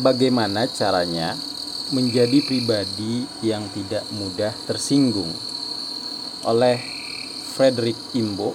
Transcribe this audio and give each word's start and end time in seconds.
bagaimana 0.00 0.68
caranya 0.68 1.36
menjadi 1.92 2.40
pribadi 2.44 3.24
yang 3.40 3.68
tidak 3.72 4.04
mudah 4.12 4.52
tersinggung? 4.68 5.32
Oleh 6.44 6.80
Frederick 7.56 7.96
Imbo 8.12 8.52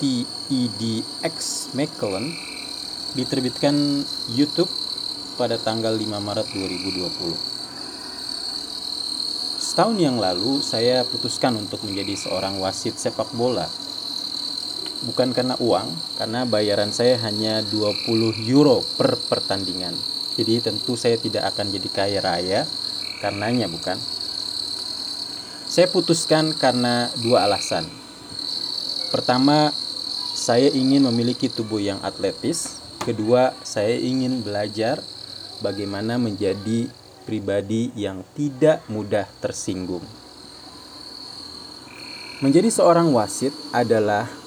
TEDx 0.00 1.68
McClellan 1.72 2.36
diterbitkan 3.16 4.04
YouTube 4.32 4.68
pada 5.40 5.56
tanggal 5.56 5.96
5 5.96 6.20
Maret 6.20 6.46
2020 6.52 7.32
Setahun 9.60 9.96
yang 9.96 10.20
lalu 10.20 10.60
saya 10.60 11.04
putuskan 11.04 11.56
untuk 11.56 11.80
menjadi 11.84 12.16
seorang 12.16 12.60
wasit 12.60 12.98
sepak 13.00 13.32
bola 13.32 13.68
bukan 15.04 15.32
karena 15.32 15.56
uang 15.56 15.88
karena 16.20 16.44
bayaran 16.44 16.92
saya 16.92 17.16
hanya 17.24 17.64
20 17.64 18.06
euro 18.48 18.84
per 19.00 19.16
pertandingan. 19.16 19.96
Jadi 20.36 20.60
tentu 20.64 20.96
saya 20.96 21.16
tidak 21.20 21.52
akan 21.52 21.72
jadi 21.72 21.88
kaya 21.88 22.20
raya 22.20 22.60
karenanya 23.20 23.68
bukan? 23.68 23.96
Saya 25.70 25.86
putuskan 25.86 26.50
karena 26.56 27.06
dua 27.22 27.46
alasan. 27.46 27.86
Pertama 29.14 29.70
saya 30.34 30.66
ingin 30.72 31.06
memiliki 31.06 31.46
tubuh 31.46 31.78
yang 31.78 32.02
atletis. 32.02 32.80
Kedua 33.00 33.54
saya 33.64 33.96
ingin 33.96 34.44
belajar 34.44 35.00
bagaimana 35.64 36.20
menjadi 36.20 36.90
pribadi 37.24 37.94
yang 37.94 38.26
tidak 38.34 38.82
mudah 38.90 39.28
tersinggung. 39.38 40.02
Menjadi 42.40 42.72
seorang 42.72 43.12
wasit 43.12 43.52
adalah 43.70 44.39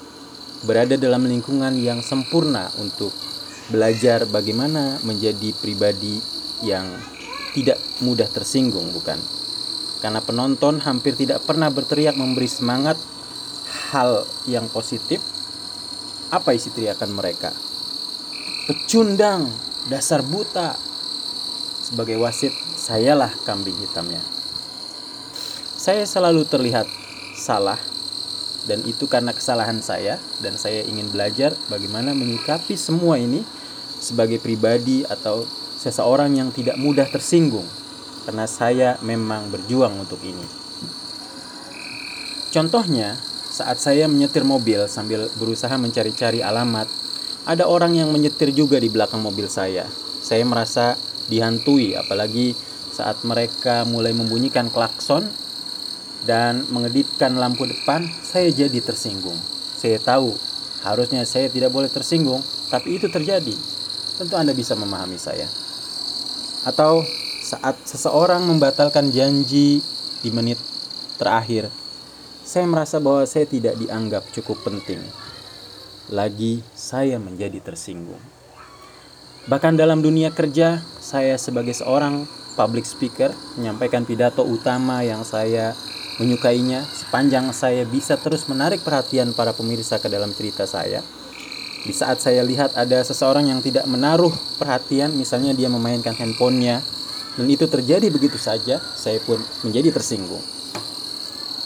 berada 0.64 0.96
dalam 0.96 1.28
lingkungan 1.28 1.76
yang 1.76 2.00
sempurna 2.00 2.72
untuk 2.80 3.12
belajar 3.68 4.24
bagaimana 4.28 5.00
menjadi 5.04 5.52
pribadi 5.56 6.20
yang 6.64 6.88
tidak 7.52 7.78
mudah 8.00 8.26
tersinggung, 8.26 8.90
bukan? 8.90 9.20
Karena 10.00 10.20
penonton 10.20 10.82
hampir 10.84 11.16
tidak 11.16 11.44
pernah 11.44 11.72
berteriak 11.72 12.16
memberi 12.18 12.48
semangat 12.48 12.98
hal 13.92 14.26
yang 14.44 14.68
positif. 14.68 15.22
Apa 16.28 16.52
isi 16.56 16.72
teriakan 16.74 17.14
mereka? 17.14 17.54
Pecundang, 18.66 19.48
dasar 19.86 20.20
buta. 20.24 20.74
Sebagai 21.84 22.16
wasit, 22.16 22.52
sayalah 22.74 23.30
kambing 23.44 23.76
hitamnya. 23.76 24.20
Saya 25.76 26.08
selalu 26.08 26.48
terlihat 26.48 26.88
salah 27.36 27.76
dan 28.64 28.80
itu 28.88 29.04
karena 29.04 29.36
kesalahan 29.36 29.80
saya 29.84 30.16
dan 30.40 30.56
saya 30.56 30.84
ingin 30.84 31.12
belajar 31.12 31.52
bagaimana 31.68 32.16
menyikapi 32.16 32.76
semua 32.76 33.20
ini 33.20 33.44
sebagai 34.00 34.40
pribadi 34.40 35.04
atau 35.04 35.44
seseorang 35.80 36.32
yang 36.36 36.48
tidak 36.52 36.80
mudah 36.80 37.04
tersinggung 37.08 37.66
karena 38.24 38.48
saya 38.48 38.96
memang 39.04 39.52
berjuang 39.52 40.00
untuk 40.00 40.20
ini. 40.24 40.44
Contohnya, 42.48 43.18
saat 43.50 43.82
saya 43.82 44.08
menyetir 44.08 44.46
mobil 44.46 44.86
sambil 44.88 45.28
berusaha 45.36 45.74
mencari-cari 45.76 46.40
alamat, 46.40 46.88
ada 47.44 47.68
orang 47.68 47.92
yang 47.98 48.08
menyetir 48.08 48.54
juga 48.54 48.80
di 48.80 48.88
belakang 48.88 49.20
mobil 49.20 49.50
saya. 49.50 49.84
Saya 50.24 50.46
merasa 50.48 50.96
dihantui 51.28 51.92
apalagi 51.96 52.56
saat 52.94 53.20
mereka 53.26 53.82
mulai 53.84 54.14
membunyikan 54.14 54.70
klakson 54.70 55.28
dan 56.24 56.64
mengedipkan 56.72 57.36
lampu 57.36 57.68
depan, 57.68 58.04
saya 58.24 58.48
jadi 58.48 58.80
tersinggung. 58.80 59.36
Saya 59.76 60.00
tahu 60.00 60.32
harusnya 60.84 61.24
saya 61.28 61.48
tidak 61.52 61.72
boleh 61.72 61.88
tersinggung, 61.92 62.40
tapi 62.72 62.96
itu 62.96 63.08
terjadi. 63.12 63.52
Tentu 64.16 64.34
Anda 64.36 64.56
bisa 64.56 64.72
memahami 64.76 65.20
saya. 65.20 65.48
Atau 66.64 67.04
saat 67.44 67.76
seseorang 67.84 68.48
membatalkan 68.48 69.12
janji 69.12 69.84
di 70.24 70.30
menit 70.32 70.56
terakhir, 71.20 71.68
saya 72.44 72.64
merasa 72.64 72.96
bahwa 73.00 73.28
saya 73.28 73.44
tidak 73.44 73.76
dianggap 73.76 74.24
cukup 74.32 74.64
penting. 74.64 75.00
Lagi 76.08 76.64
saya 76.72 77.20
menjadi 77.20 77.60
tersinggung. 77.60 78.20
Bahkan 79.44 79.76
dalam 79.76 80.00
dunia 80.00 80.32
kerja, 80.32 80.80
saya 81.04 81.36
sebagai 81.36 81.76
seorang 81.76 82.24
public 82.56 82.88
speaker 82.88 83.28
menyampaikan 83.60 84.08
pidato 84.08 84.40
utama 84.40 85.04
yang 85.04 85.20
saya 85.20 85.76
menyukainya 86.18 86.86
sepanjang 86.90 87.50
saya 87.50 87.82
bisa 87.82 88.14
terus 88.14 88.46
menarik 88.46 88.82
perhatian 88.86 89.34
para 89.34 89.50
pemirsa 89.50 89.98
ke 89.98 90.06
dalam 90.06 90.30
cerita 90.30 90.64
saya. 90.64 91.02
Di 91.84 91.92
saat 91.92 92.22
saya 92.22 92.40
lihat 92.40 92.72
ada 92.78 93.04
seseorang 93.04 93.50
yang 93.50 93.60
tidak 93.60 93.84
menaruh 93.84 94.32
perhatian, 94.56 95.12
misalnya 95.12 95.52
dia 95.52 95.68
memainkan 95.68 96.16
handphonenya, 96.16 96.80
dan 97.36 97.46
itu 97.50 97.68
terjadi 97.68 98.08
begitu 98.08 98.40
saja, 98.40 98.80
saya 98.94 99.20
pun 99.20 99.36
menjadi 99.66 99.92
tersinggung. 99.92 100.40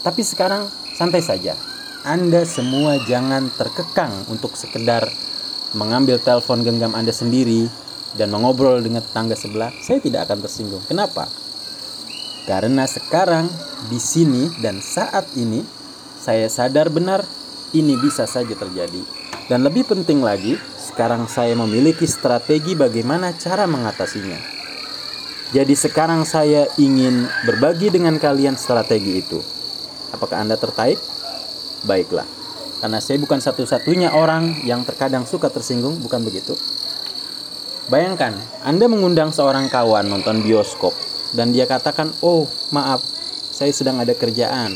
Tapi 0.03 0.21
sekarang 0.25 0.67
santai 0.97 1.23
saja. 1.23 1.55
Anda 2.03 2.43
semua 2.43 2.99
jangan 3.07 3.47
terkekang 3.53 4.27
untuk 4.31 4.55
sekedar 4.55 5.07
mengambil 5.77 6.17
telepon 6.17 6.65
genggam 6.65 6.95
Anda 6.97 7.13
sendiri 7.13 7.69
dan 8.17 8.33
mengobrol 8.33 8.81
dengan 8.81 9.05
tetangga 9.05 9.37
sebelah. 9.37 9.69
Saya 9.83 10.01
tidak 10.01 10.25
akan 10.25 10.41
tersinggung. 10.41 10.81
Kenapa? 10.89 11.29
Karena 12.49 12.89
sekarang, 12.89 13.45
di 13.93 14.01
sini, 14.01 14.49
dan 14.57 14.81
saat 14.81 15.29
ini, 15.37 15.61
saya 16.17 16.49
sadar 16.49 16.89
benar 16.89 17.21
ini 17.77 17.93
bisa 17.93 18.25
saja 18.25 18.57
terjadi. 18.57 19.05
Dan 19.45 19.61
lebih 19.61 19.85
penting 19.85 20.25
lagi, 20.25 20.57
sekarang 20.81 21.29
saya 21.29 21.53
memiliki 21.53 22.09
strategi 22.09 22.73
bagaimana 22.73 23.37
cara 23.37 23.69
mengatasinya. 23.69 24.41
Jadi 25.53 25.77
sekarang 25.77 26.25
saya 26.25 26.65
ingin 26.81 27.29
berbagi 27.45 27.93
dengan 27.93 28.17
kalian 28.17 28.57
strategi 28.57 29.21
itu. 29.21 29.37
Apakah 30.09 30.41
Anda 30.41 30.57
tertarik? 30.57 30.97
Baiklah. 31.85 32.25
Karena 32.81 32.97
saya 32.97 33.21
bukan 33.21 33.45
satu-satunya 33.45 34.09
orang 34.17 34.65
yang 34.65 34.81
terkadang 34.89 35.29
suka 35.29 35.53
tersinggung, 35.53 36.01
bukan 36.01 36.25
begitu? 36.25 36.57
Bayangkan, 37.93 38.33
Anda 38.65 38.89
mengundang 38.89 39.29
seorang 39.29 39.69
kawan 39.69 40.09
nonton 40.09 40.41
bioskop 40.41 41.08
dan 41.35 41.53
dia 41.53 41.69
katakan, 41.69 42.13
"Oh, 42.21 42.49
maaf, 42.73 43.01
saya 43.49 43.73
sedang 43.73 44.01
ada 44.01 44.13
kerjaan." 44.13 44.73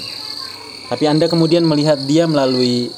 Tapi 0.91 1.09
Anda 1.09 1.25
kemudian 1.31 1.65
melihat 1.65 1.97
dia 2.05 2.29
melalui 2.29 2.91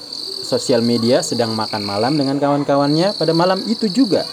sosial 0.46 0.86
media 0.86 1.26
sedang 1.26 1.58
makan 1.58 1.82
malam 1.82 2.20
dengan 2.20 2.38
kawan-kawannya 2.38 3.18
pada 3.18 3.34
malam 3.34 3.64
itu 3.66 3.90
juga. 3.90 4.28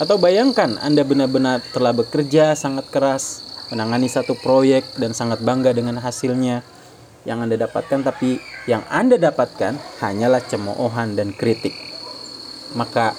Atau 0.00 0.16
bayangkan 0.16 0.80
Anda 0.80 1.04
benar-benar 1.04 1.60
telah 1.72 1.92
bekerja 1.92 2.56
sangat 2.56 2.88
keras, 2.88 3.44
menangani 3.68 4.08
satu 4.08 4.36
proyek 4.36 4.84
dan 4.96 5.12
sangat 5.12 5.40
bangga 5.44 5.76
dengan 5.76 6.00
hasilnya 6.00 6.64
yang 7.28 7.44
Anda 7.44 7.60
dapatkan 7.60 8.00
tapi 8.00 8.40
yang 8.64 8.84
Anda 8.88 9.20
dapatkan 9.20 10.00
hanyalah 10.00 10.40
cemoohan 10.48 11.16
dan 11.16 11.36
kritik. 11.36 11.76
Maka 12.72 13.12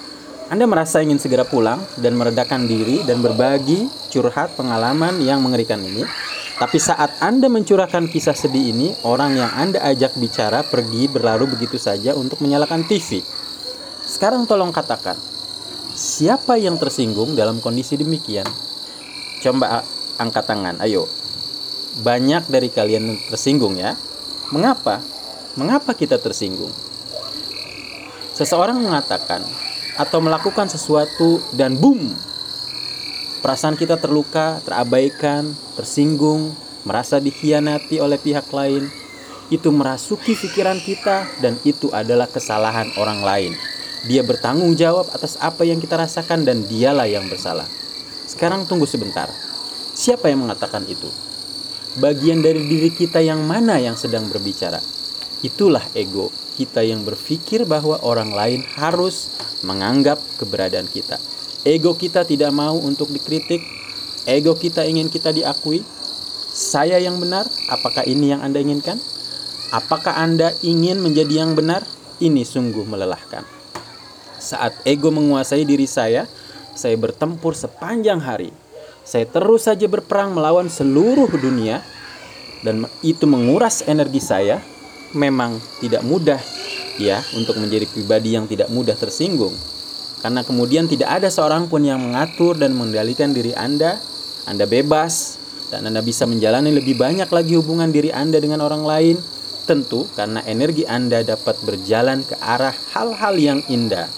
anda 0.48 0.64
merasa 0.66 0.98
ingin 1.04 1.20
segera 1.20 1.46
pulang 1.46 1.84
dan 2.00 2.18
meredakan 2.18 2.66
diri 2.66 3.04
dan 3.06 3.22
berbagi 3.22 3.86
curhat 4.10 4.56
pengalaman 4.58 5.20
yang 5.22 5.38
mengerikan 5.44 5.78
ini. 5.84 6.02
Tapi 6.62 6.78
saat 6.78 7.18
Anda 7.18 7.50
mencurahkan 7.50 8.06
kisah 8.06 8.36
sedih 8.36 8.70
ini, 8.70 8.94
orang 9.02 9.34
yang 9.34 9.50
Anda 9.50 9.82
ajak 9.82 10.14
bicara 10.14 10.62
pergi 10.62 11.10
berlalu 11.10 11.56
begitu 11.56 11.74
saja 11.74 12.14
untuk 12.14 12.38
menyalakan 12.38 12.86
TV. 12.86 13.24
Sekarang 14.06 14.46
tolong 14.46 14.70
katakan, 14.70 15.16
siapa 15.96 16.60
yang 16.60 16.78
tersinggung 16.78 17.34
dalam 17.34 17.58
kondisi 17.58 17.98
demikian? 17.98 18.46
Coba 19.42 19.82
angkat 20.20 20.44
tangan, 20.46 20.78
ayo. 20.86 21.10
Banyak 22.04 22.46
dari 22.46 22.70
kalian 22.70 23.18
tersinggung 23.26 23.80
ya. 23.80 23.98
Mengapa? 24.54 25.02
Mengapa 25.58 25.96
kita 25.96 26.20
tersinggung? 26.20 26.70
Seseorang 28.38 28.78
mengatakan, 28.78 29.42
atau 30.00 30.18
melakukan 30.24 30.68
sesuatu 30.70 31.42
dan 31.52 31.76
boom 31.76 32.32
perasaan 33.42 33.74
kita 33.74 33.98
terluka, 33.98 34.62
terabaikan, 34.62 35.50
tersinggung, 35.74 36.54
merasa 36.86 37.18
dikhianati 37.18 37.98
oleh 37.98 38.16
pihak 38.16 38.46
lain, 38.54 38.86
itu 39.50 39.68
merasuki 39.74 40.38
pikiran 40.38 40.78
kita 40.78 41.26
dan 41.42 41.58
itu 41.66 41.90
adalah 41.90 42.30
kesalahan 42.30 42.88
orang 42.96 43.20
lain. 43.20 43.52
Dia 44.06 44.22
bertanggung 44.22 44.78
jawab 44.78 45.10
atas 45.10 45.36
apa 45.42 45.66
yang 45.66 45.82
kita 45.82 45.98
rasakan 45.98 46.46
dan 46.46 46.64
dialah 46.64 47.10
yang 47.10 47.26
bersalah. 47.26 47.66
Sekarang 48.24 48.64
tunggu 48.64 48.86
sebentar. 48.86 49.28
Siapa 49.92 50.30
yang 50.30 50.48
mengatakan 50.48 50.86
itu? 50.88 51.10
Bagian 52.00 52.40
dari 52.40 52.64
diri 52.64 52.88
kita 52.88 53.20
yang 53.20 53.44
mana 53.44 53.76
yang 53.76 53.98
sedang 53.98 54.24
berbicara? 54.32 54.80
Itulah 55.44 55.84
ego 55.92 56.32
kita 56.54 56.84
yang 56.84 57.02
berpikir 57.02 57.64
bahwa 57.64 57.98
orang 58.04 58.30
lain 58.32 58.60
harus 58.76 59.32
menganggap 59.64 60.20
keberadaan 60.36 60.86
kita. 60.86 61.16
Ego 61.62 61.94
kita 61.94 62.26
tidak 62.26 62.50
mau 62.50 62.74
untuk 62.74 63.08
dikritik, 63.08 63.62
ego 64.26 64.58
kita 64.58 64.82
ingin 64.82 65.06
kita 65.08 65.30
diakui. 65.30 65.82
Saya 66.52 67.00
yang 67.00 67.16
benar, 67.16 67.48
apakah 67.72 68.04
ini 68.04 68.34
yang 68.34 68.44
Anda 68.44 68.60
inginkan? 68.60 69.00
Apakah 69.72 70.20
Anda 70.20 70.52
ingin 70.60 71.00
menjadi 71.00 71.40
yang 71.40 71.56
benar? 71.56 71.80
Ini 72.20 72.44
sungguh 72.44 72.84
melelahkan. 72.84 73.40
Saat 74.36 74.84
ego 74.84 75.08
menguasai 75.08 75.64
diri 75.64 75.88
saya, 75.88 76.28
saya 76.76 76.98
bertempur 77.00 77.56
sepanjang 77.56 78.20
hari. 78.20 78.52
Saya 79.02 79.24
terus 79.26 79.64
saja 79.64 79.88
berperang 79.88 80.36
melawan 80.36 80.68
seluruh 80.68 81.30
dunia 81.34 81.80
dan 82.62 82.86
itu 83.02 83.26
menguras 83.26 83.82
energi 83.86 84.22
saya. 84.22 84.58
Memang 85.12 85.60
tidak 85.80 86.04
mudah 86.04 86.40
ya 86.96 87.20
untuk 87.36 87.56
menjadi 87.60 87.84
pribadi 87.88 88.36
yang 88.36 88.48
tidak 88.48 88.68
mudah 88.72 88.96
tersinggung. 88.96 89.52
Karena 90.22 90.46
kemudian 90.46 90.86
tidak 90.86 91.18
ada 91.18 91.28
seorang 91.28 91.66
pun 91.66 91.82
yang 91.82 91.98
mengatur 91.98 92.54
dan 92.54 92.72
mengendalikan 92.78 93.34
diri 93.34 93.52
Anda. 93.58 93.98
Anda 94.46 94.66
bebas 94.70 95.38
dan 95.68 95.88
Anda 95.88 95.98
bisa 96.04 96.28
menjalani 96.28 96.70
lebih 96.70 96.94
banyak 96.94 97.26
lagi 97.26 97.58
hubungan 97.58 97.90
diri 97.90 98.14
Anda 98.14 98.38
dengan 98.38 98.62
orang 98.62 98.86
lain. 98.86 99.16
Tentu 99.62 100.10
karena 100.18 100.42
energi 100.46 100.82
Anda 100.86 101.22
dapat 101.22 101.62
berjalan 101.62 102.26
ke 102.26 102.34
arah 102.42 102.74
hal-hal 102.94 103.34
yang 103.38 103.60
indah 103.70 104.10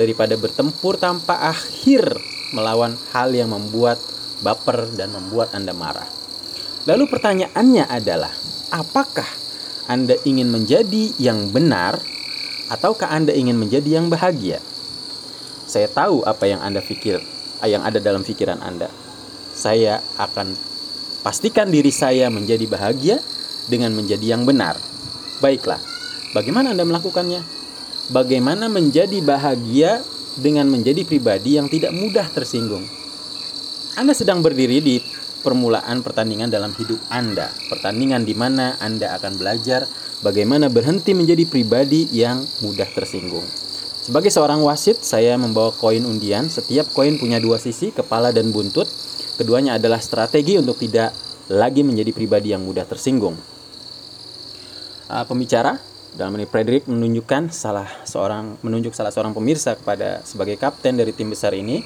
daripada 0.00 0.38
bertempur 0.38 0.96
tanpa 0.96 1.36
akhir 1.50 2.16
melawan 2.54 2.96
hal 3.12 3.34
yang 3.34 3.52
membuat 3.52 4.00
baper 4.40 4.88
dan 4.94 5.12
membuat 5.12 5.52
Anda 5.52 5.74
marah. 5.74 6.08
Lalu 6.88 7.04
pertanyaannya 7.10 7.84
adalah, 7.84 8.32
apakah 8.72 9.28
Anda 9.88 10.14
ingin 10.22 10.52
menjadi 10.52 11.16
yang 11.16 11.48
benar 11.48 11.96
ataukah 12.68 13.08
Anda 13.08 13.32
ingin 13.32 13.56
menjadi 13.56 13.98
yang 13.98 14.12
bahagia? 14.12 14.60
Saya 15.64 15.88
tahu 15.88 16.22
apa 16.28 16.44
yang 16.44 16.60
Anda 16.60 16.84
pikir, 16.84 17.20
yang 17.64 17.82
ada 17.82 17.96
dalam 17.98 18.20
pikiran 18.22 18.60
Anda. 18.60 18.92
Saya 19.56 20.04
akan 20.20 20.54
pastikan 21.24 21.72
diri 21.72 21.90
saya 21.90 22.28
menjadi 22.28 22.68
bahagia 22.68 23.18
dengan 23.66 23.96
menjadi 23.96 24.36
yang 24.36 24.44
benar. 24.44 24.76
Baiklah, 25.40 25.80
bagaimana 26.36 26.76
Anda 26.76 26.84
melakukannya? 26.84 27.58
bagaimana 28.08 28.72
menjadi 28.72 29.20
bahagia 29.20 30.00
dengan 30.40 30.68
menjadi 30.68 31.04
pribadi 31.04 31.60
yang 31.60 31.68
tidak 31.68 31.92
mudah 31.92 32.24
tersinggung. 32.32 32.84
Anda 33.98 34.14
sedang 34.14 34.40
berdiri 34.40 34.78
di 34.80 34.96
permulaan 35.40 36.02
pertandingan 36.02 36.50
dalam 36.50 36.74
hidup 36.74 36.98
Anda, 37.08 37.50
pertandingan 37.70 38.26
di 38.26 38.34
mana 38.34 38.76
Anda 38.82 39.14
akan 39.18 39.38
belajar 39.38 39.86
bagaimana 40.20 40.66
berhenti 40.68 41.14
menjadi 41.14 41.46
pribadi 41.46 42.10
yang 42.10 42.42
mudah 42.62 42.86
tersinggung. 42.90 43.46
Sebagai 44.08 44.32
seorang 44.32 44.64
wasit, 44.64 45.04
saya 45.04 45.36
membawa 45.36 45.68
koin 45.68 46.08
undian. 46.08 46.48
Setiap 46.48 46.88
koin 46.96 47.20
punya 47.20 47.36
dua 47.44 47.60
sisi, 47.60 47.92
kepala 47.92 48.32
dan 48.32 48.48
buntut. 48.56 48.88
Keduanya 49.36 49.76
adalah 49.76 50.00
strategi 50.00 50.56
untuk 50.56 50.80
tidak 50.80 51.12
lagi 51.52 51.84
menjadi 51.84 52.16
pribadi 52.16 52.56
yang 52.56 52.64
mudah 52.64 52.88
tersinggung. 52.88 53.36
Uh, 55.08 55.24
pembicara 55.28 55.76
dalam 56.16 56.36
ini 56.40 56.48
Frederick 56.48 56.88
menunjukkan 56.88 57.52
salah 57.52 57.88
seorang 58.08 58.56
menunjuk 58.64 58.96
salah 58.96 59.12
seorang 59.12 59.36
pemirsa 59.36 59.76
kepada 59.76 60.24
sebagai 60.24 60.56
kapten 60.56 60.96
dari 60.96 61.12
tim 61.12 61.28
besar 61.28 61.52
ini. 61.52 61.84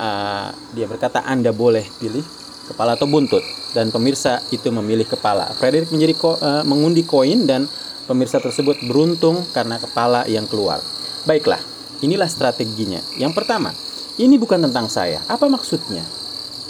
Uh, 0.00 0.48
dia 0.72 0.88
berkata 0.88 1.20
Anda 1.22 1.52
boleh 1.52 1.84
pilih 2.00 2.24
kepala 2.66 2.96
atau 2.96 3.04
buntut 3.04 3.44
dan 3.76 3.92
pemirsa 3.92 4.40
itu 4.52 4.68
memilih 4.72 5.04
kepala. 5.04 5.48
Frederick 5.56 5.92
menjadi 5.92 6.14
ko, 6.16 6.36
uh, 6.40 6.64
mengundi 6.64 7.04
koin 7.04 7.44
dan 7.44 7.68
pemirsa 8.08 8.40
tersebut 8.40 8.80
beruntung 8.88 9.44
karena 9.52 9.76
kepala 9.80 10.24
yang 10.28 10.48
keluar. 10.48 10.80
Baiklah, 11.24 11.60
inilah 12.04 12.28
strateginya. 12.28 13.00
Yang 13.16 13.32
pertama, 13.36 13.72
ini 14.20 14.36
bukan 14.36 14.64
tentang 14.68 14.88
saya. 14.92 15.24
Apa 15.28 15.48
maksudnya? 15.48 16.04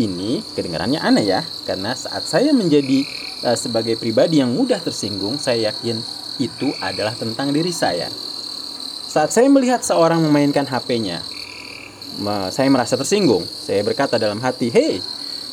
Ini 0.00 0.40
kedengarannya 0.56 1.04
aneh 1.04 1.26
ya, 1.28 1.40
karena 1.68 1.92
saat 1.92 2.24
saya 2.24 2.50
menjadi 2.56 3.04
uh, 3.44 3.58
sebagai 3.58 3.98
pribadi 4.00 4.40
yang 4.40 4.54
mudah 4.54 4.80
tersinggung, 4.80 5.36
saya 5.36 5.72
yakin 5.72 6.00
itu 6.40 6.72
adalah 6.80 7.12
tentang 7.12 7.52
diri 7.52 7.70
saya. 7.74 8.08
Saat 9.12 9.36
saya 9.36 9.52
melihat 9.52 9.84
seorang 9.84 10.24
memainkan 10.24 10.64
HP-nya, 10.64 11.20
saya 12.52 12.68
merasa 12.68 12.94
tersinggung. 12.98 13.44
Saya 13.44 13.80
berkata 13.86 14.20
dalam 14.20 14.40
hati, 14.42 14.68
"Hei, 14.68 15.00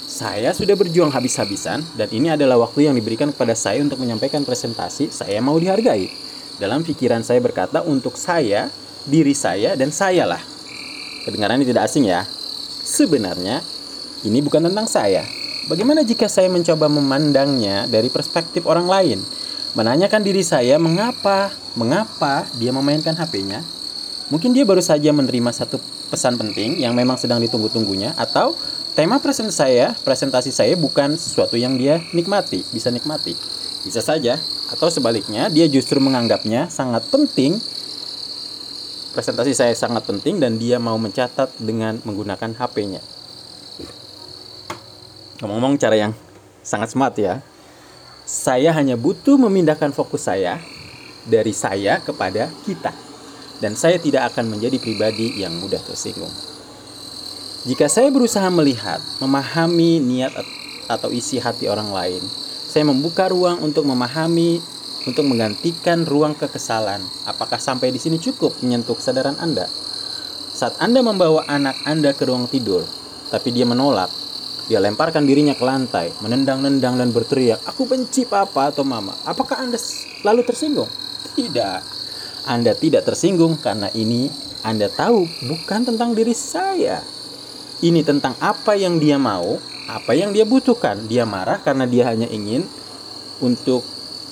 saya 0.09 0.51
sudah 0.51 0.75
berjuang 0.75 1.13
habis-habisan 1.13 1.85
dan 1.95 2.07
ini 2.11 2.33
adalah 2.33 2.59
waktu 2.65 2.89
yang 2.89 2.95
diberikan 2.97 3.31
kepada 3.31 3.55
saya 3.55 3.79
untuk 3.79 4.01
menyampaikan 4.01 4.43
presentasi. 4.43 5.13
Saya 5.13 5.39
mau 5.39 5.55
dihargai." 5.55 6.09
Dalam 6.59 6.83
pikiran 6.83 7.23
saya 7.23 7.39
berkata, 7.39 7.79
"Untuk 7.85 8.19
saya, 8.19 8.67
diri 9.07 9.31
saya 9.31 9.79
dan 9.79 9.93
sayalah." 9.95 10.41
Kedengarannya 11.23 11.63
tidak 11.63 11.87
asing 11.87 12.09
ya. 12.09 12.27
Sebenarnya 12.83 13.63
ini 14.27 14.43
bukan 14.43 14.67
tentang 14.67 14.89
saya. 14.89 15.23
Bagaimana 15.69 16.01
jika 16.01 16.25
saya 16.25 16.49
mencoba 16.49 16.89
memandangnya 16.89 17.85
dari 17.85 18.09
perspektif 18.09 18.65
orang 18.65 18.89
lain? 18.89 19.19
menanyakan 19.77 20.21
diri 20.25 20.41
saya 20.41 20.81
mengapa 20.81 21.53
mengapa 21.77 22.45
dia 22.57 22.73
memainkan 22.73 23.13
HP-nya. 23.13 23.61
Mungkin 24.29 24.53
dia 24.53 24.65
baru 24.65 24.81
saja 24.81 25.09
menerima 25.09 25.49
satu 25.53 25.77
pesan 26.09 26.35
penting 26.35 26.81
yang 26.81 26.97
memang 26.97 27.15
sedang 27.15 27.37
ditunggu-tunggunya 27.39 28.17
atau 28.17 28.57
tema 28.97 29.21
presentasi 29.21 29.55
saya, 29.55 29.87
presentasi 30.03 30.51
saya 30.51 30.73
bukan 30.75 31.15
sesuatu 31.15 31.55
yang 31.55 31.77
dia 31.77 32.01
nikmati, 32.11 32.65
bisa 32.73 32.89
nikmati. 32.89 33.37
Bisa 33.85 34.03
saja 34.03 34.35
atau 34.73 34.91
sebaliknya 34.91 35.47
dia 35.47 35.69
justru 35.71 36.03
menganggapnya 36.03 36.67
sangat 36.67 37.07
penting 37.07 37.57
presentasi 39.15 39.53
saya 39.57 39.73
sangat 39.73 40.05
penting 40.05 40.37
dan 40.37 40.61
dia 40.61 40.77
mau 40.77 40.99
mencatat 40.99 41.57
dengan 41.57 41.97
menggunakan 42.05 42.53
HP-nya. 42.53 43.01
Ngomong-ngomong 45.39 45.79
cara 45.79 45.95
yang 45.95 46.11
sangat 46.61 46.91
smart 46.91 47.15
ya 47.15 47.39
saya 48.29 48.69
hanya 48.77 48.93
butuh 48.93 49.41
memindahkan 49.41 49.89
fokus 49.89 50.29
saya 50.29 50.61
dari 51.25 51.49
saya 51.49 51.97
kepada 51.97 52.53
kita. 52.61 53.08
Dan 53.59 53.75
saya 53.75 53.99
tidak 53.99 54.31
akan 54.33 54.55
menjadi 54.55 54.79
pribadi 54.79 55.35
yang 55.39 55.59
mudah 55.59 55.83
tersinggung. 55.83 56.31
Jika 57.67 57.91
saya 57.91 58.07
berusaha 58.07 58.47
melihat, 58.47 59.03
memahami 59.19 59.99
niat 59.99 60.31
atau 60.87 61.11
isi 61.11 61.43
hati 61.43 61.67
orang 61.67 61.91
lain, 61.91 62.23
saya 62.69 62.87
membuka 62.87 63.27
ruang 63.27 63.59
untuk 63.59 63.83
memahami, 63.83 64.63
untuk 65.03 65.27
menggantikan 65.27 66.07
ruang 66.07 66.39
kekesalan. 66.39 67.03
Apakah 67.27 67.59
sampai 67.59 67.91
di 67.91 67.99
sini 67.99 68.15
cukup 68.15 68.55
menyentuh 68.63 68.95
kesadaran 68.95 69.35
Anda? 69.43 69.67
Saat 70.55 70.79
Anda 70.79 71.03
membawa 71.03 71.43
anak 71.51 71.83
Anda 71.83 72.15
ke 72.15 72.23
ruang 72.23 72.47
tidur, 72.47 72.87
tapi 73.27 73.51
dia 73.51 73.67
menolak, 73.67 74.07
dia 74.71 74.79
lemparkan 74.79 75.27
dirinya 75.27 75.57
ke 75.57 75.65
lantai, 75.65 76.15
menendang-nendang 76.23 76.95
dan 76.95 77.09
berteriak, 77.09 77.59
"Aku 77.67 77.89
benci 77.89 78.23
papa 78.23 78.71
atau 78.71 78.87
mama." 78.87 79.17
Apakah 79.27 79.65
Anda 79.65 79.81
lalu 80.23 80.45
tersinggung? 80.45 80.87
Tidak. 81.35 81.98
Anda 82.49 82.73
tidak 82.73 83.05
tersinggung 83.05 83.61
karena 83.61 83.93
ini 83.93 84.33
Anda 84.65 84.89
tahu 84.89 85.29
bukan 85.45 85.85
tentang 85.85 86.17
diri 86.17 86.33
saya. 86.33 87.05
Ini 87.79 88.01
tentang 88.01 88.33
apa 88.41 88.73
yang 88.73 88.97
dia 88.97 89.21
mau, 89.21 89.61
apa 89.85 90.17
yang 90.17 90.33
dia 90.33 90.49
butuhkan. 90.49 91.05
Dia 91.05 91.29
marah 91.29 91.61
karena 91.61 91.85
dia 91.85 92.09
hanya 92.09 92.25
ingin 92.25 92.65
untuk 93.37 93.85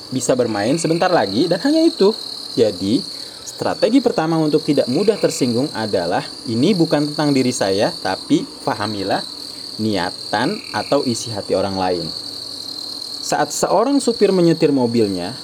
bisa 0.09 0.33
bermain 0.33 0.75
sebentar 0.81 1.13
lagi 1.13 1.45
dan 1.45 1.61
hanya 1.61 1.85
itu. 1.85 2.09
Jadi, 2.57 3.05
strategi 3.45 4.01
pertama 4.01 4.35
untuk 4.41 4.65
tidak 4.65 4.89
mudah 4.89 5.15
tersinggung 5.21 5.69
adalah 5.77 6.25
ini 6.49 6.73
bukan 6.73 7.13
tentang 7.13 7.31
diri 7.31 7.53
saya, 7.53 7.93
tapi 8.01 8.43
pahamilah 8.65 9.21
niatan, 9.77 10.57
atau 10.73 11.05
isi 11.05 11.29
hati 11.29 11.53
orang 11.53 11.77
lain. 11.77 12.07
Saat 13.21 13.53
seorang 13.53 14.01
supir 14.01 14.33
menyetir 14.33 14.73
mobilnya, 14.73 15.37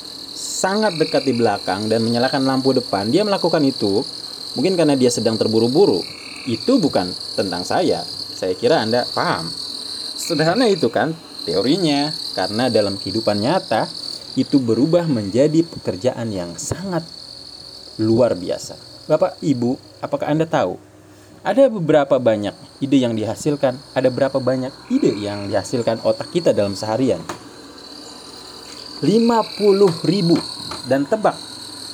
sangat 0.43 0.99
dekat 0.99 1.23
di 1.23 1.31
belakang 1.31 1.87
dan 1.87 2.03
menyalakan 2.03 2.43
lampu 2.43 2.75
depan, 2.75 3.07
dia 3.07 3.23
melakukan 3.23 3.63
itu 3.63 4.03
mungkin 4.59 4.75
karena 4.75 4.99
dia 4.99 5.07
sedang 5.07 5.39
terburu-buru. 5.39 6.03
Itu 6.43 6.83
bukan 6.83 7.07
tentang 7.39 7.63
saya. 7.63 8.03
Saya 8.35 8.51
kira 8.59 8.83
Anda 8.83 9.07
paham. 9.15 9.47
Sederhana 10.19 10.67
itu 10.67 10.91
kan 10.91 11.15
teorinya, 11.47 12.11
karena 12.35 12.67
dalam 12.67 12.99
kehidupan 12.99 13.39
nyata 13.39 13.87
itu 14.35 14.59
berubah 14.59 15.07
menjadi 15.07 15.63
pekerjaan 15.63 16.27
yang 16.35 16.59
sangat 16.59 17.07
luar 17.95 18.35
biasa. 18.35 18.75
Bapak, 19.07 19.39
Ibu, 19.39 19.79
apakah 20.03 20.27
Anda 20.27 20.43
tahu 20.43 20.75
ada 21.43 21.67
beberapa 21.67 22.19
banyak 22.23 22.55
ide 22.79 23.03
yang 23.03 23.19
dihasilkan, 23.19 23.75
ada 23.91 24.07
berapa 24.07 24.39
banyak 24.39 24.71
ide 24.87 25.11
yang 25.19 25.51
dihasilkan 25.51 25.99
otak 26.07 26.31
kita 26.31 26.55
dalam 26.55 26.71
seharian. 26.71 27.19
50 29.03 30.07
ribu 30.07 30.39
dan 30.87 31.03
tebak 31.03 31.35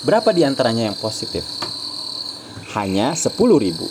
berapa 0.06 0.30
di 0.30 0.46
antaranya 0.46 0.94
yang 0.94 0.98
positif? 1.02 1.42
Hanya 2.78 3.18
10 3.18 3.34
ribu. 3.58 3.90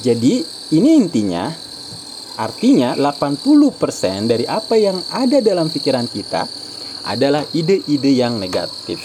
Jadi 0.00 0.40
ini 0.72 0.90
intinya 0.96 1.52
artinya 2.40 2.96
80% 2.96 4.24
dari 4.24 4.48
apa 4.48 4.72
yang 4.72 4.96
ada 5.12 5.44
dalam 5.44 5.68
pikiran 5.68 6.08
kita 6.08 6.48
adalah 7.04 7.44
ide-ide 7.52 8.12
yang 8.16 8.40
negatif. 8.40 9.04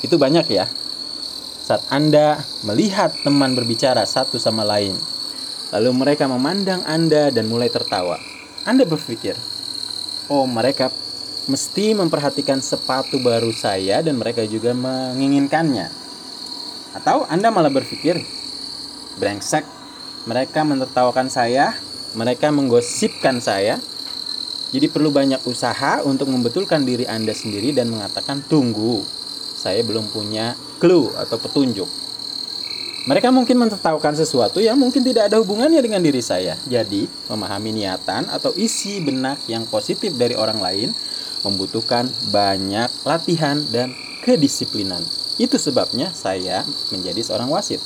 Itu 0.00 0.16
banyak 0.16 0.46
ya 0.48 0.64
saat 1.64 1.84
Anda 1.92 2.40
melihat 2.64 3.12
teman 3.24 3.52
berbicara 3.56 4.04
satu 4.08 4.40
sama 4.40 4.64
lain, 4.64 4.96
lalu 5.72 5.90
mereka 5.96 6.28
memandang 6.28 6.80
Anda 6.84 7.28
dan 7.28 7.48
mulai 7.48 7.68
tertawa. 7.72 8.20
Anda 8.68 8.84
berpikir, 8.84 9.32
"Oh, 10.28 10.44
mereka 10.44 10.92
mesti 11.46 11.96
memperhatikan 11.96 12.60
sepatu 12.60 13.20
baru 13.20 13.52
saya 13.52 14.00
dan 14.00 14.20
mereka 14.20 14.44
juga 14.44 14.72
menginginkannya." 14.72 15.88
Atau 16.94 17.26
Anda 17.26 17.50
malah 17.50 17.70
berpikir, 17.74 18.22
"Brengsek, 19.18 19.66
Mereka 20.24 20.64
menertawakan 20.64 21.28
saya, 21.28 21.76
mereka 22.16 22.48
menggosipkan 22.48 23.44
saya. 23.44 23.76
Jadi 24.72 24.88
perlu 24.88 25.12
banyak 25.12 25.44
usaha 25.44 26.00
untuk 26.00 26.32
membetulkan 26.32 26.82
diri 26.82 27.04
Anda 27.06 27.36
sendiri 27.36 27.76
dan 27.76 27.92
mengatakan 27.92 28.42
tunggu. 28.48 29.04
Saya 29.54 29.84
belum 29.84 30.10
punya 30.10 30.56
clue 30.80 31.12
atau 31.14 31.36
petunjuk. 31.38 31.86
Mereka 33.04 33.28
mungkin 33.28 33.60
mentertawakan 33.60 34.16
sesuatu 34.16 34.64
yang 34.64 34.80
mungkin 34.80 35.04
tidak 35.04 35.28
ada 35.28 35.36
hubungannya 35.36 35.76
dengan 35.84 36.00
diri 36.00 36.24
saya. 36.24 36.56
Jadi, 36.64 37.04
memahami 37.28 37.76
niatan 37.76 38.32
atau 38.32 38.48
isi 38.56 38.96
benak 39.04 39.44
yang 39.44 39.68
positif 39.68 40.16
dari 40.16 40.32
orang 40.32 40.56
lain 40.56 40.88
membutuhkan 41.44 42.08
banyak 42.32 42.88
latihan 43.04 43.60
dan 43.68 43.92
kedisiplinan. 44.24 45.04
Itu 45.36 45.60
sebabnya 45.60 46.16
saya 46.16 46.64
menjadi 46.88 47.20
seorang 47.20 47.52
wasit. 47.52 47.84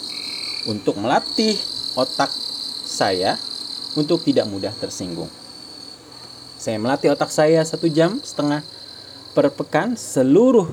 Untuk 0.71 0.95
melatih 1.03 1.59
otak 1.99 2.31
saya 2.87 3.35
untuk 3.99 4.23
tidak 4.23 4.47
mudah 4.47 4.71
tersinggung. 4.79 5.27
Saya 6.63 6.79
melatih 6.79 7.11
otak 7.11 7.35
saya 7.35 7.59
satu 7.67 7.91
jam 7.91 8.23
setengah 8.23 8.63
per 9.35 9.51
pekan 9.51 9.99
seluruh 9.99 10.71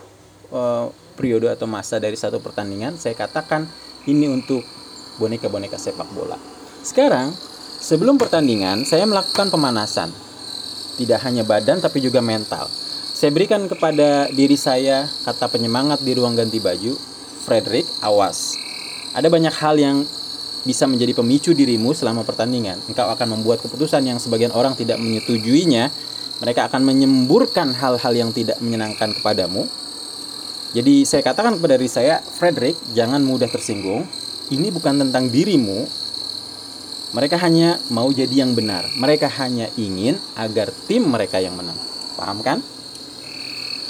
uh, 0.53 0.93
periode 1.15 1.49
atau 1.49 1.65
masa 1.65 1.97
dari 1.97 2.19
satu 2.19 2.43
pertandingan. 2.43 2.99
Saya 2.99 3.15
katakan 3.15 3.65
ini 4.05 4.29
untuk 4.29 4.61
boneka-boneka 5.17 5.79
sepak 5.79 6.11
bola. 6.11 6.35
Sekarang, 6.85 7.33
sebelum 7.81 8.19
pertandingan, 8.19 8.85
saya 8.85 9.07
melakukan 9.07 9.49
pemanasan. 9.49 10.11
Tidak 10.95 11.19
hanya 11.27 11.43
badan 11.43 11.81
tapi 11.83 11.99
juga 11.99 12.23
mental. 12.23 12.67
Saya 13.15 13.31
berikan 13.31 13.63
kepada 13.71 14.27
diri 14.27 14.59
saya 14.59 15.07
kata 15.23 15.47
penyemangat 15.47 16.03
di 16.03 16.11
ruang 16.15 16.35
ganti 16.35 16.59
baju, 16.59 16.93
Frederick, 17.47 17.87
awas. 18.03 18.59
Ada 19.15 19.31
banyak 19.31 19.55
hal 19.55 19.79
yang 19.79 20.03
bisa 20.65 20.89
menjadi 20.89 21.15
pemicu 21.15 21.55
dirimu 21.55 21.95
selama 21.95 22.25
pertandingan. 22.27 22.81
Engkau 22.89 23.07
akan 23.07 23.39
membuat 23.39 23.63
keputusan 23.63 24.03
yang 24.03 24.19
sebagian 24.19 24.51
orang 24.51 24.75
tidak 24.75 24.99
menyetujuinya. 24.99 25.87
Mereka 26.43 26.67
akan 26.67 26.83
menyemburkan 26.83 27.71
hal-hal 27.71 28.11
yang 28.11 28.35
tidak 28.35 28.59
menyenangkan 28.59 29.15
kepadamu. 29.15 29.63
Jadi 30.75 31.07
saya 31.07 31.23
katakan 31.23 31.55
kepada 31.55 31.79
diri 31.79 31.87
saya, 31.87 32.19
Frederick, 32.19 32.75
jangan 32.91 33.23
mudah 33.23 33.47
tersinggung. 33.47 34.03
Ini 34.51 34.75
bukan 34.75 35.07
tentang 35.07 35.31
dirimu. 35.31 35.87
Mereka 37.15 37.39
hanya 37.39 37.79
mau 37.95 38.11
jadi 38.11 38.43
yang 38.43 38.51
benar. 38.59 38.83
Mereka 38.99 39.31
hanya 39.39 39.71
ingin 39.79 40.19
agar 40.35 40.75
tim 40.91 41.07
mereka 41.07 41.39
yang 41.39 41.55
menang. 41.55 41.79
Paham 42.19 42.43
kan? 42.43 42.59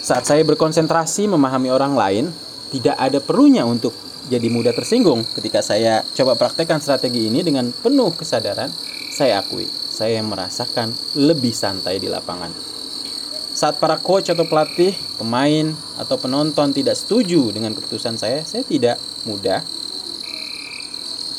Saat 0.05 0.29
saya 0.29 0.45
berkonsentrasi 0.45 1.25
memahami 1.25 1.73
orang 1.73 1.97
lain, 1.97 2.25
tidak 2.69 2.93
ada 3.01 3.17
perlunya 3.17 3.65
untuk 3.65 3.97
jadi 4.29 4.45
mudah 4.53 4.77
tersinggung. 4.77 5.25
Ketika 5.33 5.65
saya 5.65 6.05
coba 6.13 6.37
praktekkan 6.37 6.77
strategi 6.85 7.33
ini 7.33 7.41
dengan 7.41 7.73
penuh 7.73 8.13
kesadaran, 8.13 8.69
saya 9.09 9.41
akui, 9.41 9.65
saya 9.89 10.21
merasakan 10.21 10.93
lebih 11.17 11.49
santai 11.49 11.97
di 11.97 12.13
lapangan. 12.13 12.74
Saat 13.55 13.79
para 13.79 13.95
coach 14.03 14.27
atau 14.27 14.43
pelatih, 14.43 14.91
pemain, 15.15 15.71
atau 15.95 16.19
penonton 16.19 16.75
tidak 16.75 16.99
setuju 16.99 17.55
dengan 17.55 17.71
keputusan 17.71 18.19
saya, 18.19 18.43
saya 18.43 18.67
tidak 18.67 18.99
mudah 19.23 19.63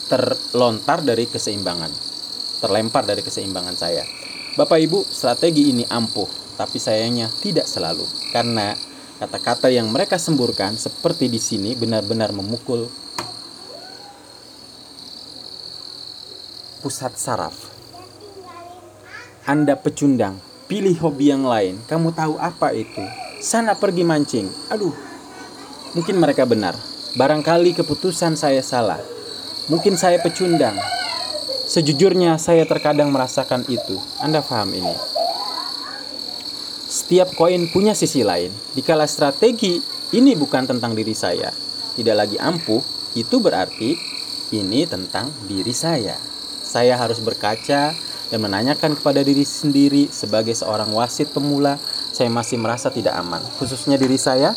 terlontar 0.09 1.05
dari 1.05 1.29
keseimbangan, 1.29 1.93
terlempar 2.65 3.05
dari 3.05 3.21
keseimbangan 3.21 3.77
saya. 3.77 4.01
Bapak 4.57 4.81
Ibu, 4.81 5.05
strategi 5.05 5.77
ini 5.77 5.85
ampuh 5.85 6.47
tapi 6.57 6.81
sayangnya 6.81 7.29
tidak 7.45 7.69
selalu 7.69 8.09
karena 8.33 8.73
kata-kata 9.21 9.69
yang 9.69 9.93
mereka 9.93 10.17
semburkan 10.17 10.73
seperti 10.73 11.29
di 11.29 11.37
sini 11.37 11.77
benar-benar 11.77 12.33
memukul 12.33 12.89
pusat 16.81 17.13
saraf. 17.21 17.77
Anda 19.45 19.77
pecundang, 19.77 20.41
pilih 20.67 20.95
hobi 21.03 21.31
yang 21.31 21.47
lain. 21.47 21.79
Kamu 21.87 22.13
tahu 22.13 22.39
apa 22.39 22.75
itu? 22.75 23.03
Sana 23.43 23.79
pergi 23.79 24.03
mancing. 24.03 24.47
Aduh, 24.71 24.95
mungkin 25.95 26.19
mereka 26.19 26.47
benar. 26.47 26.75
Barangkali 27.15 27.73
keputusan 27.73 28.37
saya 28.37 28.61
salah. 28.61 29.01
Mungkin 29.67 29.99
saya 29.99 30.23
pecundang. 30.23 30.79
Sejujurnya 31.67 32.39
saya 32.39 32.63
terkadang 32.63 33.11
merasakan 33.11 33.67
itu. 33.67 33.99
Anda 34.23 34.39
paham 34.39 34.71
ini? 34.71 34.95
Setiap 36.87 37.35
koin 37.35 37.67
punya 37.75 37.99
sisi 37.99 38.23
lain. 38.23 38.55
Dikala 38.79 39.11
strategi 39.11 39.83
ini 40.15 40.39
bukan 40.39 40.71
tentang 40.71 40.95
diri 40.95 41.19
saya, 41.19 41.51
tidak 41.99 42.15
lagi 42.15 42.39
ampuh, 42.39 42.79
itu 43.19 43.43
berarti 43.43 43.99
ini 44.55 44.87
tentang 44.87 45.35
diri 45.51 45.75
saya. 45.75 46.15
Saya 46.63 46.95
harus 46.95 47.19
berkaca 47.19 47.91
dan 48.31 48.43
menanyakan 48.43 48.99
kepada 48.99 49.23
diri 49.23 49.47
sendiri 49.47 50.11
sebagai 50.11 50.53
seorang 50.53 50.91
wasit 50.91 51.31
pemula, 51.31 51.79
saya 52.11 52.27
masih 52.33 52.59
merasa 52.59 52.91
tidak 52.91 53.15
aman. 53.15 53.39
Khususnya 53.61 53.95
diri 53.95 54.19
saya, 54.19 54.57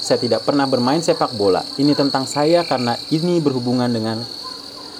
saya 0.00 0.16
tidak 0.16 0.48
pernah 0.48 0.64
bermain 0.64 1.04
sepak 1.04 1.36
bola. 1.36 1.60
Ini 1.76 1.92
tentang 1.92 2.24
saya 2.24 2.64
karena 2.64 2.96
ini 3.12 3.36
berhubungan 3.44 3.92
dengan 3.92 4.24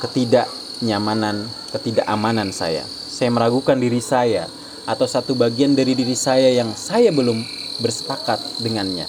ketidaknyamanan, 0.05 1.49
ketidakamanan 1.73 2.53
saya. 2.53 2.85
Saya 2.85 3.33
meragukan 3.33 3.81
diri 3.81 4.05
saya 4.05 4.49
atau 4.85 5.09
satu 5.09 5.33
bagian 5.33 5.73
dari 5.73 5.97
diri 5.97 6.17
saya 6.17 6.53
yang 6.53 6.77
saya 6.77 7.09
belum 7.12 7.41
bersepakat 7.81 8.61
dengannya. 8.61 9.09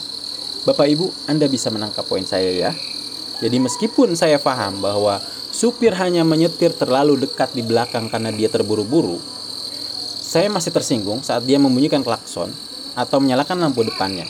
Bapak 0.63 0.88
Ibu, 0.88 1.10
Anda 1.27 1.50
bisa 1.51 1.68
menangkap 1.74 2.08
poin 2.08 2.24
saya 2.24 2.53
ya. 2.53 2.72
Jadi 3.41 3.58
meskipun 3.58 4.13
saya 4.13 4.38
paham 4.38 4.77
bahwa 4.80 5.18
supir 5.62 5.94
hanya 5.94 6.25
menyetir 6.25 6.74
terlalu 6.74 7.22
dekat 7.22 7.53
di 7.53 7.62
belakang 7.62 8.10
karena 8.10 8.34
dia 8.34 8.50
terburu-buru, 8.50 9.22
saya 10.18 10.50
masih 10.50 10.74
tersinggung 10.74 11.22
saat 11.22 11.46
dia 11.46 11.62
membunyikan 11.62 12.01
klakson 12.01 12.50
atau 12.98 13.22
menyalakan 13.22 13.62
lampu 13.62 13.86
depannya. 13.86 14.25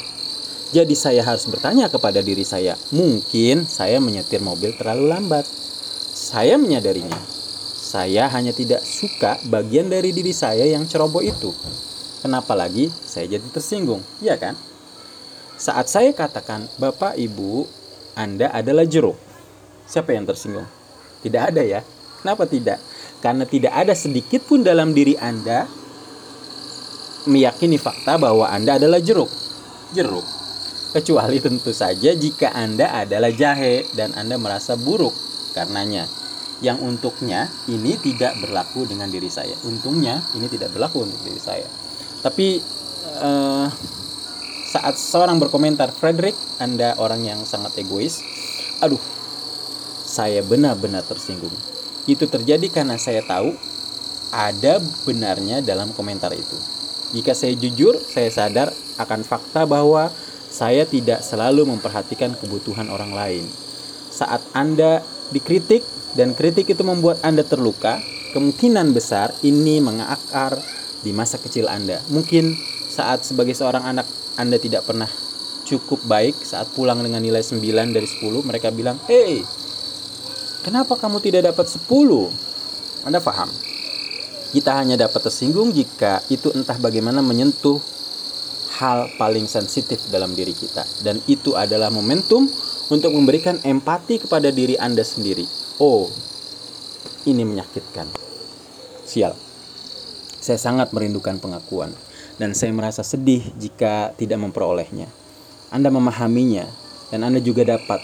Jadi 0.76 0.92
saya 0.92 1.24
harus 1.24 1.48
bertanya 1.48 1.88
kepada 1.88 2.20
diri 2.20 2.44
saya, 2.44 2.76
mungkin 2.92 3.64
saya 3.64 4.04
menyetir 4.04 4.44
mobil 4.44 4.76
terlalu 4.76 5.08
lambat. 5.08 5.48
Saya 6.12 6.60
menyadarinya 6.60 7.16
saya 7.92 8.28
hanya 8.32 8.52
tidak 8.52 8.84
suka 8.84 9.40
bagian 9.48 9.88
dari 9.88 10.12
diri 10.12 10.36
saya 10.36 10.68
yang 10.68 10.84
ceroboh 10.84 11.24
itu. 11.24 11.56
Kenapa 12.20 12.60
lagi 12.60 12.92
saya 12.92 13.32
jadi 13.32 13.48
tersinggung? 13.52 14.04
Iya 14.20 14.36
kan? 14.36 14.60
Saat 15.56 15.88
saya 15.88 16.12
katakan, 16.12 16.68
Bapak 16.76 17.16
Ibu, 17.16 17.68
Anda 18.20 18.52
adalah 18.52 18.84
jeruk. 18.84 19.16
Siapa 19.88 20.16
yang 20.16 20.24
tersinggung? 20.24 20.81
Tidak 21.22 21.42
ada 21.54 21.62
ya. 21.62 21.82
Kenapa 22.22 22.46
tidak? 22.46 22.78
Karena 23.22 23.46
tidak 23.46 23.74
ada 23.74 23.94
sedikit 23.94 24.42
pun 24.46 24.66
dalam 24.66 24.94
diri 24.94 25.14
Anda 25.18 25.70
meyakini 27.30 27.78
fakta 27.78 28.18
bahwa 28.18 28.50
Anda 28.50 28.82
adalah 28.82 28.98
jeruk. 28.98 29.30
Jeruk. 29.94 30.26
Kecuali 30.92 31.40
tentu 31.40 31.72
saja 31.72 32.12
jika 32.12 32.52
Anda 32.52 32.92
adalah 33.06 33.32
jahe 33.32 33.88
dan 33.96 34.12
Anda 34.18 34.36
merasa 34.36 34.76
buruk 34.76 35.16
karenanya 35.56 36.10
yang 36.62 36.78
untuknya 36.78 37.50
ini 37.66 37.98
tidak 37.98 38.38
berlaku 38.38 38.86
dengan 38.86 39.10
diri 39.10 39.30
saya. 39.30 39.58
Untungnya 39.66 40.22
ini 40.38 40.46
tidak 40.46 40.74
berlaku 40.74 41.10
untuk 41.10 41.22
diri 41.26 41.42
saya. 41.42 41.66
Tapi 42.22 42.62
uh, 43.18 43.68
saat 44.72 44.96
seorang 44.96 45.42
berkomentar, 45.42 45.92
Frederick, 45.92 46.38
Anda 46.62 46.96
orang 47.02 47.26
yang 47.26 47.44
sangat 47.44 47.76
egois. 47.82 48.22
Aduh, 48.80 49.02
saya 50.12 50.44
benar-benar 50.44 51.08
tersinggung. 51.08 51.56
Itu 52.04 52.28
terjadi 52.28 52.68
karena 52.68 53.00
saya 53.00 53.24
tahu 53.24 53.56
ada 54.36 54.84
benarnya 55.08 55.64
dalam 55.64 55.96
komentar 55.96 56.36
itu. 56.36 56.60
Jika 57.16 57.32
saya 57.32 57.56
jujur, 57.56 57.96
saya 58.00 58.28
sadar 58.28 58.76
akan 59.00 59.24
fakta 59.24 59.64
bahwa 59.64 60.12
saya 60.52 60.84
tidak 60.84 61.24
selalu 61.24 61.64
memperhatikan 61.64 62.36
kebutuhan 62.36 62.92
orang 62.92 63.16
lain. 63.16 63.48
Saat 64.12 64.44
Anda 64.52 65.00
dikritik, 65.32 65.84
dan 66.12 66.36
kritik 66.36 66.68
itu 66.68 66.84
membuat 66.84 67.24
Anda 67.24 67.48
terluka, 67.48 68.04
kemungkinan 68.36 68.92
besar 68.92 69.32
ini 69.44 69.80
mengakar 69.80 70.60
di 71.04 71.16
masa 71.16 71.40
kecil 71.40 71.72
Anda. 71.72 72.04
Mungkin 72.12 72.56
saat 72.92 73.24
sebagai 73.24 73.56
seorang 73.56 73.84
anak 73.88 74.08
Anda 74.36 74.60
tidak 74.60 74.88
pernah 74.88 75.08
cukup 75.64 76.04
baik 76.04 76.36
saat 76.44 76.68
pulang 76.76 77.00
dengan 77.00 77.24
nilai 77.24 77.40
9 77.40 77.96
dari 77.96 78.08
10, 78.08 78.44
mereka 78.44 78.72
bilang, 78.76 79.00
"Hei, 79.08 79.44
kenapa 80.62 80.98
kamu 80.98 81.22
tidak 81.22 81.54
dapat 81.54 81.66
10?" 81.68 82.30
Anda 83.06 83.20
paham? 83.20 83.50
Kita 84.52 84.78
hanya 84.78 85.00
dapat 85.00 85.26
tersinggung 85.26 85.72
jika 85.72 86.22
itu 86.28 86.52
entah 86.52 86.76
bagaimana 86.78 87.24
menyentuh 87.24 87.80
hal 88.78 89.08
paling 89.16 89.48
sensitif 89.48 90.10
dalam 90.12 90.34
diri 90.34 90.52
kita 90.52 90.84
dan 91.06 91.22
itu 91.30 91.56
adalah 91.56 91.88
momentum 91.94 92.50
untuk 92.92 93.16
memberikan 93.16 93.56
empati 93.64 94.20
kepada 94.20 94.52
diri 94.52 94.76
Anda 94.76 95.06
sendiri 95.06 95.62
Oh, 95.82 96.06
ini 97.26 97.42
menyakitkan. 97.42 98.06
Sial. 99.02 99.34
Saya 100.38 100.62
sangat 100.62 100.94
merindukan 100.94 101.42
pengakuan 101.42 101.90
dan 102.38 102.54
saya 102.54 102.70
merasa 102.70 103.02
sedih 103.02 103.42
jika 103.58 104.14
tidak 104.14 104.38
memperolehnya. 104.46 105.10
Anda 105.74 105.90
memahaminya 105.90 106.70
dan 107.10 107.26
Anda 107.26 107.42
juga 107.42 107.66
dapat 107.66 107.98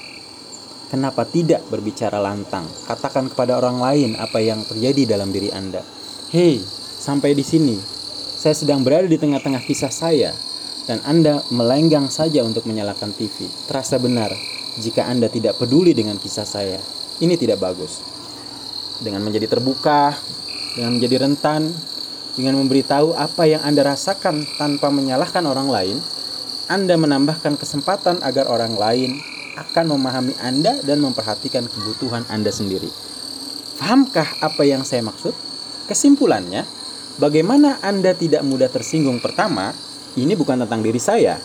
Kenapa 0.88 1.28
tidak 1.28 1.68
berbicara 1.68 2.16
lantang? 2.16 2.64
Katakan 2.88 3.28
kepada 3.28 3.60
orang 3.60 3.84
lain 3.84 4.10
apa 4.16 4.40
yang 4.40 4.64
terjadi 4.64 5.20
dalam 5.20 5.36
diri 5.36 5.52
Anda. 5.52 5.84
Hei, 6.32 6.64
sampai 7.04 7.36
di 7.36 7.44
sini. 7.44 7.76
Saya 8.38 8.56
sedang 8.56 8.88
berada 8.88 9.04
di 9.04 9.20
tengah-tengah 9.20 9.60
kisah 9.68 9.92
saya 9.92 10.32
dan 10.88 11.04
Anda 11.04 11.44
melenggang 11.52 12.08
saja 12.08 12.40
untuk 12.48 12.64
menyalakan 12.64 13.12
TV. 13.12 13.52
Terasa 13.68 14.00
benar 14.00 14.32
jika 14.80 15.04
Anda 15.12 15.28
tidak 15.28 15.60
peduli 15.60 15.92
dengan 15.92 16.16
kisah 16.16 16.48
saya. 16.48 16.80
Ini 17.20 17.36
tidak 17.36 17.60
bagus. 17.60 18.00
Dengan 19.04 19.28
menjadi 19.28 19.52
terbuka, 19.52 20.16
dengan 20.72 20.96
menjadi 20.96 21.28
rentan, 21.28 21.68
dengan 22.40 22.64
memberitahu 22.64 23.12
apa 23.12 23.44
yang 23.44 23.60
Anda 23.60 23.92
rasakan 23.92 24.48
tanpa 24.56 24.88
menyalahkan 24.88 25.44
orang 25.44 25.68
lain, 25.68 25.98
Anda 26.72 26.96
menambahkan 26.96 27.60
kesempatan 27.60 28.24
agar 28.24 28.48
orang 28.48 28.80
lain 28.80 29.20
akan 29.58 29.98
memahami 29.98 30.38
Anda 30.38 30.78
dan 30.86 31.02
memperhatikan 31.02 31.66
kebutuhan 31.66 32.30
Anda 32.30 32.54
sendiri. 32.54 32.94
Pahamkah 33.82 34.42
apa 34.46 34.62
yang 34.66 34.86
saya 34.86 35.02
maksud? 35.02 35.34
Kesimpulannya, 35.90 36.66
bagaimana 37.18 37.82
Anda 37.82 38.14
tidak 38.14 38.46
mudah 38.46 38.70
tersinggung 38.70 39.18
pertama, 39.18 39.74
ini 40.14 40.38
bukan 40.38 40.66
tentang 40.66 40.86
diri 40.86 41.02
saya. 41.02 41.42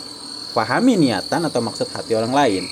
Pahami 0.53 1.01
niatan 1.01 1.49
atau 1.49 1.65
maksud 1.65 1.89
hati 1.89 2.13
orang 2.13 2.33
lain. 2.37 2.65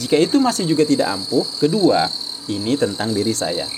Jika 0.00 0.16
itu 0.16 0.40
masih 0.40 0.64
juga 0.64 0.88
tidak 0.88 1.12
ampuh, 1.12 1.44
kedua, 1.60 2.08
ini 2.48 2.76
tentang 2.80 3.12
diri 3.12 3.36
saya. 3.36 3.68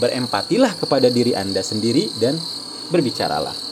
Berempatilah 0.00 0.76
kepada 0.76 1.08
diri 1.08 1.36
Anda 1.36 1.60
sendiri 1.60 2.08
dan 2.20 2.36
berbicaralah. 2.88 3.71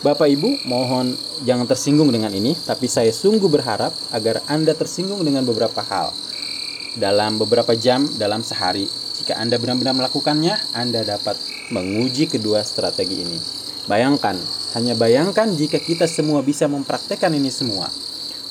Bapak 0.00 0.32
Ibu, 0.32 0.64
mohon 0.64 1.12
jangan 1.44 1.68
tersinggung 1.68 2.08
dengan 2.08 2.32
ini, 2.32 2.56
tapi 2.56 2.88
saya 2.88 3.12
sungguh 3.12 3.52
berharap 3.52 3.92
agar 4.16 4.40
Anda 4.48 4.72
tersinggung 4.72 5.20
dengan 5.20 5.44
beberapa 5.44 5.84
hal 5.84 6.16
dalam 6.96 7.36
beberapa 7.36 7.76
jam 7.76 8.08
dalam 8.16 8.40
sehari. 8.40 8.88
Jika 9.20 9.36
Anda 9.36 9.60
benar-benar 9.60 9.92
melakukannya, 9.92 10.56
Anda 10.72 11.04
dapat 11.04 11.36
menguji 11.68 12.32
kedua 12.32 12.64
strategi 12.64 13.28
ini. 13.28 13.36
Bayangkan, 13.92 14.40
hanya 14.72 14.96
bayangkan 14.96 15.52
jika 15.52 15.76
kita 15.76 16.08
semua 16.08 16.40
bisa 16.40 16.64
mempraktekkan 16.64 17.36
ini 17.36 17.52
semua. 17.52 17.92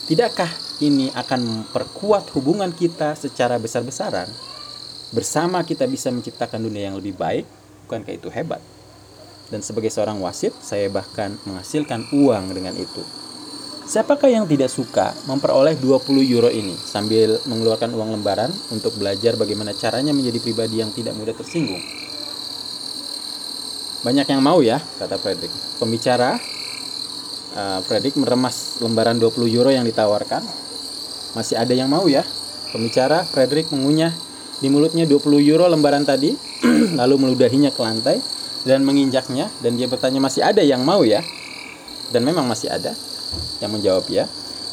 Tidakkah 0.06 0.54
ini 0.86 1.10
akan 1.18 1.66
memperkuat 1.66 2.30
hubungan 2.38 2.70
kita 2.78 3.18
secara 3.18 3.58
besar-besaran? 3.58 4.30
Bersama 5.10 5.66
kita 5.66 5.90
bisa 5.90 6.14
menciptakan 6.14 6.62
dunia 6.62 6.94
yang 6.94 7.02
lebih 7.02 7.18
baik, 7.18 7.50
bukankah 7.90 8.14
itu 8.14 8.30
hebat? 8.30 8.62
Dan 9.50 9.66
sebagai 9.66 9.90
seorang 9.90 10.22
wasit, 10.22 10.54
saya 10.62 10.86
bahkan 10.94 11.34
menghasilkan 11.50 12.06
uang 12.14 12.54
dengan 12.54 12.78
itu. 12.78 13.02
Siapakah 13.90 14.30
yang 14.30 14.46
tidak 14.46 14.70
suka 14.70 15.18
memperoleh 15.26 15.74
20 15.74 16.22
euro 16.30 16.54
ini 16.54 16.78
sambil 16.78 17.42
mengeluarkan 17.50 17.90
uang 17.90 18.14
lembaran 18.14 18.54
untuk 18.70 18.94
belajar 19.02 19.34
bagaimana 19.34 19.74
caranya 19.74 20.14
menjadi 20.14 20.38
pribadi 20.38 20.78
yang 20.78 20.94
tidak 20.94 21.18
mudah 21.18 21.34
tersinggung? 21.34 21.82
Banyak 24.06 24.30
yang 24.30 24.46
mau 24.46 24.62
ya, 24.62 24.78
kata 24.78 25.18
Frederick. 25.18 25.50
Pembicara, 25.82 26.38
uh, 27.58 27.82
Frederick 27.82 28.14
meremas 28.22 28.78
lembaran 28.78 29.18
20 29.18 29.50
euro 29.50 29.74
yang 29.74 29.90
ditawarkan. 29.90 30.46
Masih 31.34 31.58
ada 31.58 31.74
yang 31.74 31.90
mau 31.90 32.06
ya? 32.06 32.22
Pembicara, 32.70 33.26
Frederick 33.26 33.74
mengunyah 33.74 34.14
di 34.62 34.70
mulutnya 34.70 35.10
20 35.10 35.42
euro 35.42 35.66
lembaran 35.66 36.06
tadi, 36.06 36.38
lalu 37.02 37.26
meludahinya 37.26 37.74
ke 37.74 37.82
lantai 37.82 38.22
dan 38.68 38.84
menginjaknya 38.84 39.48
dan 39.64 39.80
dia 39.80 39.88
bertanya 39.88 40.20
masih 40.20 40.44
ada 40.44 40.60
yang 40.60 40.84
mau 40.84 41.08
ya? 41.08 41.24
Dan 42.10 42.26
memang 42.26 42.50
masih 42.50 42.74
ada 42.74 42.98
yang 43.62 43.72
menjawab 43.72 44.10
ya. 44.10 44.26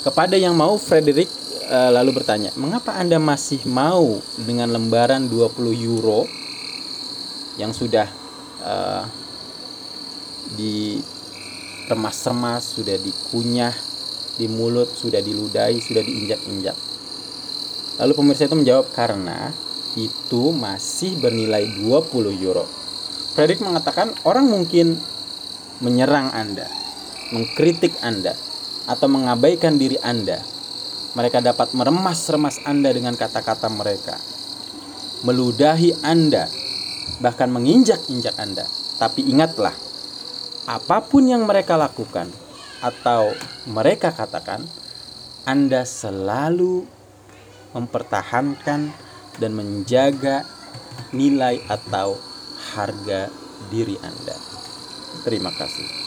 Kepada 0.02 0.36
yang 0.38 0.54
mau 0.54 0.78
Frederick 0.78 1.28
uh, 1.66 1.90
lalu 1.90 2.22
bertanya 2.22 2.54
mengapa 2.54 2.94
anda 2.94 3.18
masih 3.18 3.66
mau 3.66 4.22
dengan 4.38 4.70
lembaran 4.70 5.26
20 5.28 5.86
euro 5.86 6.26
yang 7.58 7.74
sudah 7.74 8.06
uh, 8.62 9.02
diremas-remas 10.54 12.78
sudah 12.78 12.94
dikunyah 13.00 13.74
di 14.36 14.44
mulut 14.46 14.92
sudah 14.92 15.24
diludahi 15.24 15.80
sudah 15.82 16.06
diinjak-injak? 16.06 16.76
Lalu 17.96 18.12
pemirsa 18.12 18.44
itu 18.44 18.56
menjawab 18.56 18.92
karena 18.92 19.52
itu 19.96 20.52
masih 20.52 21.16
bernilai 21.16 21.64
20 21.80 22.44
euro 22.44 22.68
Frederick 23.36 23.60
mengatakan 23.60 24.16
orang 24.24 24.48
mungkin 24.48 24.96
menyerang 25.84 26.32
Anda, 26.32 26.64
mengkritik 27.36 27.92
Anda, 28.00 28.32
atau 28.88 29.12
mengabaikan 29.12 29.76
diri 29.76 30.00
Anda. 30.00 30.40
Mereka 31.12 31.44
dapat 31.44 31.76
meremas-remas 31.76 32.64
Anda 32.64 32.96
dengan 32.96 33.12
kata-kata 33.12 33.68
mereka, 33.68 34.16
meludahi 35.20 36.00
Anda, 36.00 36.48
bahkan 37.20 37.52
menginjak-injak 37.52 38.40
Anda. 38.40 38.64
Tapi 38.96 39.28
ingatlah, 39.28 39.76
apa 40.64 41.04
pun 41.04 41.28
yang 41.28 41.44
mereka 41.44 41.76
lakukan 41.76 42.32
atau 42.80 43.36
mereka 43.68 44.16
katakan, 44.16 44.64
Anda 45.44 45.84
selalu 45.84 46.88
mempertahankan 47.76 48.80
dan 49.36 49.50
menjaga 49.52 50.48
nilai 51.12 51.60
atau 51.68 52.25
harga 52.74 53.30
diri 53.70 53.94
Anda. 54.02 54.36
Terima 55.22 55.50
kasih. 55.54 56.05